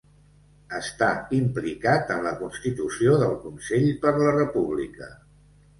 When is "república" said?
4.41-5.17